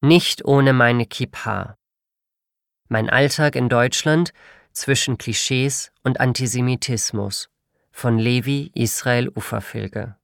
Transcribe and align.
Nicht 0.00 0.44
ohne 0.44 0.72
meine 0.72 1.06
Kippa. 1.06 1.76
Mein 2.88 3.10
Alltag 3.10 3.56
in 3.56 3.68
Deutschland 3.68 4.32
zwischen 4.70 5.18
Klischees 5.18 5.90
und 6.04 6.20
Antisemitismus 6.20 7.50
von 7.90 8.16
Levi 8.16 8.70
Israel 8.74 9.28
Uferfilge. 9.28 10.16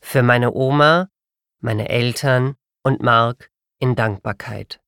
Für 0.00 0.22
meine 0.22 0.52
Oma, 0.52 1.08
meine 1.60 1.88
Eltern 1.88 2.56
und 2.82 3.02
Mark 3.02 3.50
in 3.78 3.96
Dankbarkeit. 3.96 4.82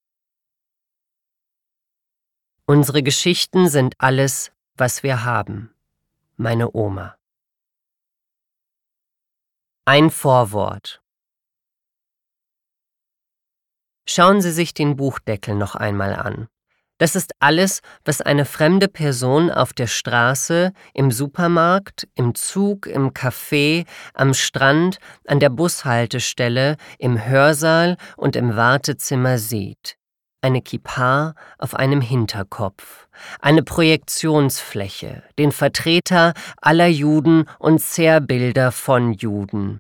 Unsere 2.67 3.03
Geschichten 3.03 3.69
sind 3.69 3.95
alles, 3.99 4.53
was 4.75 5.03
wir 5.03 5.25
haben. 5.25 5.75
Meine 6.37 6.75
Oma. 6.75 7.17
Ein 9.87 10.11
Vorwort. 10.11 11.03
Schauen 14.13 14.41
Sie 14.41 14.51
sich 14.51 14.75
den 14.75 14.97
Buchdeckel 14.97 15.55
noch 15.55 15.77
einmal 15.77 16.17
an. 16.17 16.49
Das 16.99 17.15
ist 17.15 17.31
alles, 17.39 17.81
was 18.05 18.21
eine 18.21 18.45
fremde 18.45 18.89
Person 18.89 19.53
auf 19.53 19.73
der 19.73 19.87
Straße, 19.87 20.73
im 20.95 21.13
Supermarkt, 21.13 22.09
im 22.17 22.35
Zug, 22.35 22.89
im 22.89 23.11
Café, 23.11 23.87
am 24.13 24.35
Strand, 24.35 24.99
an 25.29 25.39
der 25.39 25.51
Bushaltestelle, 25.51 26.77
im 26.99 27.25
Hörsaal 27.25 27.99
und 28.17 28.35
im 28.35 28.57
Wartezimmer 28.57 29.39
sieht. 29.39 29.95
Eine 30.43 30.61
Kippa 30.61 31.35
auf 31.59 31.75
einem 31.77 32.01
Hinterkopf, 32.01 33.07
eine 33.39 33.63
Projektionsfläche, 33.63 35.23
den 35.39 35.53
Vertreter 35.53 36.35
aller 36.61 36.89
Juden 36.89 37.45
und 37.61 37.81
Zerrbilder 37.81 38.73
von 38.73 39.13
Juden, 39.13 39.79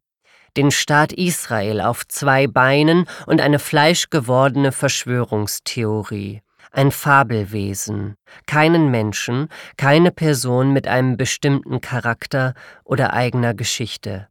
den 0.56 0.70
Staat 0.70 1.12
Israel 1.12 1.80
auf 1.80 2.06
zwei 2.09 2.46
Beinen 2.46 3.06
und 3.27 3.40
eine 3.40 3.59
fleischgewordene 3.59 4.73
Verschwörungstheorie 4.73 6.42
ein 6.73 6.90
Fabelwesen, 6.90 8.16
keinen 8.46 8.90
Menschen, 8.90 9.48
keine 9.76 10.10
Person 10.10 10.73
mit 10.73 10.87
einem 10.87 11.16
bestimmten 11.16 11.80
Charakter 11.80 12.54
oder 12.84 13.12
eigener 13.12 13.54
Geschichte. 13.54 14.28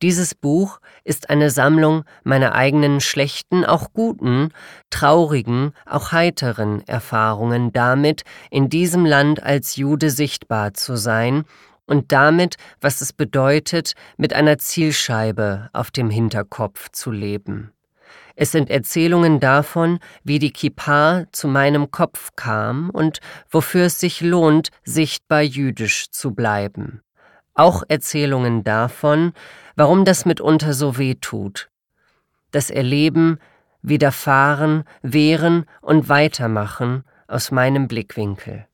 Dieses 0.00 0.36
Buch 0.36 0.78
ist 1.02 1.28
eine 1.28 1.50
Sammlung 1.50 2.04
meiner 2.22 2.54
eigenen 2.54 3.00
schlechten, 3.00 3.64
auch 3.64 3.92
guten, 3.92 4.50
traurigen, 4.90 5.72
auch 5.86 6.12
heiteren 6.12 6.86
Erfahrungen 6.86 7.72
damit, 7.72 8.22
in 8.50 8.68
diesem 8.68 9.04
Land 9.04 9.42
als 9.42 9.74
Jude 9.74 10.10
sichtbar 10.10 10.74
zu 10.74 10.94
sein 10.96 11.44
und 11.88 12.12
damit, 12.12 12.56
was 12.80 13.00
es 13.00 13.12
bedeutet, 13.12 13.94
mit 14.16 14.32
einer 14.32 14.58
Zielscheibe 14.58 15.70
auf 15.72 15.90
dem 15.90 16.10
Hinterkopf 16.10 16.90
zu 16.90 17.10
leben. 17.10 17.72
Es 18.36 18.52
sind 18.52 18.70
Erzählungen 18.70 19.40
davon, 19.40 19.98
wie 20.22 20.38
die 20.38 20.52
Kippa 20.52 21.24
zu 21.32 21.48
meinem 21.48 21.90
Kopf 21.90 22.30
kam 22.36 22.90
und 22.90 23.18
wofür 23.50 23.86
es 23.86 23.98
sich 23.98 24.20
lohnt, 24.20 24.68
sichtbar 24.84 25.42
jüdisch 25.42 26.10
zu 26.10 26.32
bleiben. 26.32 27.02
Auch 27.54 27.82
Erzählungen 27.88 28.62
davon, 28.62 29.32
warum 29.74 30.04
das 30.04 30.24
mitunter 30.24 30.72
so 30.72 30.98
weh 30.98 31.16
tut. 31.16 31.68
Das 32.52 32.70
Erleben, 32.70 33.40
Widerfahren, 33.82 34.84
Wehren 35.02 35.64
und 35.80 36.08
Weitermachen 36.08 37.02
aus 37.26 37.50
meinem 37.50 37.88
Blickwinkel. 37.88 38.68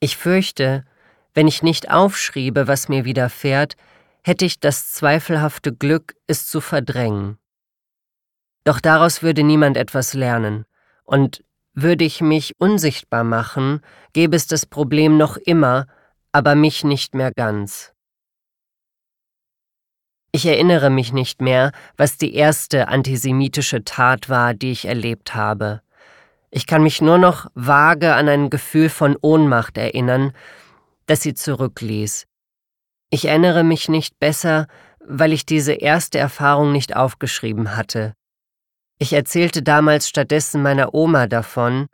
Ich 0.00 0.16
fürchte, 0.16 0.84
wenn 1.36 1.48
ich 1.48 1.62
nicht 1.62 1.90
aufschriebe, 1.90 2.66
was 2.66 2.88
mir 2.88 3.04
widerfährt, 3.04 3.74
hätte 4.24 4.46
ich 4.46 4.58
das 4.58 4.90
zweifelhafte 4.94 5.70
Glück, 5.70 6.14
es 6.26 6.46
zu 6.46 6.62
verdrängen. 6.62 7.36
Doch 8.64 8.80
daraus 8.80 9.22
würde 9.22 9.42
niemand 9.42 9.76
etwas 9.76 10.14
lernen, 10.14 10.64
und 11.04 11.44
würde 11.74 12.04
ich 12.04 12.22
mich 12.22 12.54
unsichtbar 12.58 13.22
machen, 13.22 13.82
gäbe 14.14 14.34
es 14.34 14.46
das 14.46 14.64
Problem 14.64 15.18
noch 15.18 15.36
immer, 15.36 15.86
aber 16.32 16.54
mich 16.54 16.84
nicht 16.84 17.14
mehr 17.14 17.32
ganz. 17.32 17.92
Ich 20.32 20.46
erinnere 20.46 20.88
mich 20.88 21.12
nicht 21.12 21.42
mehr, 21.42 21.72
was 21.98 22.16
die 22.16 22.34
erste 22.34 22.88
antisemitische 22.88 23.84
Tat 23.84 24.30
war, 24.30 24.54
die 24.54 24.72
ich 24.72 24.86
erlebt 24.86 25.34
habe. 25.34 25.82
Ich 26.50 26.66
kann 26.66 26.82
mich 26.82 27.02
nur 27.02 27.18
noch 27.18 27.46
vage 27.54 28.14
an 28.14 28.26
ein 28.26 28.48
Gefühl 28.48 28.88
von 28.88 29.18
Ohnmacht 29.20 29.76
erinnern, 29.76 30.32
das 31.06 31.22
sie 31.22 31.34
zurückließ. 31.34 32.26
Ich 33.10 33.26
erinnere 33.26 33.64
mich 33.64 33.88
nicht 33.88 34.18
besser, 34.18 34.66
weil 35.00 35.32
ich 35.32 35.46
diese 35.46 35.72
erste 35.72 36.18
Erfahrung 36.18 36.72
nicht 36.72 36.96
aufgeschrieben 36.96 37.76
hatte. 37.76 38.14
Ich 38.98 39.12
erzählte 39.12 39.62
damals 39.62 40.08
stattdessen 40.08 40.62
meiner 40.62 40.94
Oma 40.94 41.26
davon 41.26 41.86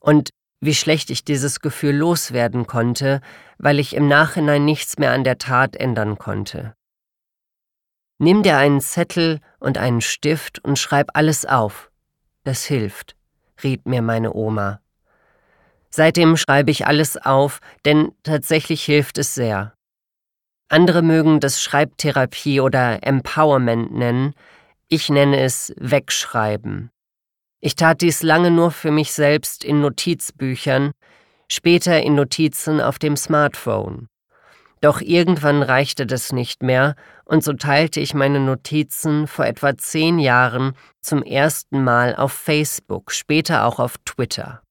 und 0.00 0.30
wie 0.60 0.74
schlecht 0.74 1.10
ich 1.10 1.24
dieses 1.24 1.60
Gefühl 1.60 1.94
loswerden 1.94 2.66
konnte, 2.66 3.20
weil 3.58 3.78
ich 3.78 3.94
im 3.94 4.08
Nachhinein 4.08 4.64
nichts 4.64 4.98
mehr 4.98 5.12
an 5.12 5.24
der 5.24 5.38
Tat 5.38 5.76
ändern 5.76 6.16
konnte. 6.16 6.74
Nimm 8.18 8.42
dir 8.42 8.56
einen 8.56 8.80
Zettel 8.80 9.40
und 9.58 9.76
einen 9.76 10.00
Stift 10.00 10.64
und 10.64 10.78
schreib 10.78 11.10
alles 11.14 11.44
auf. 11.44 11.90
Das 12.44 12.64
hilft, 12.64 13.16
riet 13.62 13.86
mir 13.86 14.00
meine 14.00 14.32
Oma. 14.32 14.80
Seitdem 15.96 16.36
schreibe 16.36 16.72
ich 16.72 16.88
alles 16.88 17.16
auf, 17.16 17.60
denn 17.84 18.10
tatsächlich 18.24 18.82
hilft 18.82 19.16
es 19.16 19.32
sehr. 19.32 19.74
Andere 20.68 21.02
mögen 21.02 21.38
das 21.38 21.62
Schreibtherapie 21.62 22.60
oder 22.60 23.06
Empowerment 23.06 23.92
nennen, 23.94 24.34
ich 24.88 25.08
nenne 25.08 25.38
es 25.38 25.72
Wegschreiben. 25.76 26.90
Ich 27.60 27.76
tat 27.76 28.00
dies 28.00 28.24
lange 28.24 28.50
nur 28.50 28.72
für 28.72 28.90
mich 28.90 29.12
selbst 29.12 29.62
in 29.62 29.82
Notizbüchern, 29.82 30.90
später 31.46 32.02
in 32.02 32.16
Notizen 32.16 32.80
auf 32.80 32.98
dem 32.98 33.16
Smartphone. 33.16 34.08
Doch 34.80 35.00
irgendwann 35.00 35.62
reichte 35.62 36.06
das 36.06 36.32
nicht 36.32 36.64
mehr, 36.64 36.96
und 37.24 37.44
so 37.44 37.52
teilte 37.52 38.00
ich 38.00 38.14
meine 38.14 38.40
Notizen 38.40 39.28
vor 39.28 39.46
etwa 39.46 39.76
zehn 39.76 40.18
Jahren 40.18 40.72
zum 41.00 41.22
ersten 41.22 41.84
Mal 41.84 42.16
auf 42.16 42.32
Facebook, 42.32 43.12
später 43.12 43.64
auch 43.64 43.78
auf 43.78 43.94
Twitter. 44.04 44.63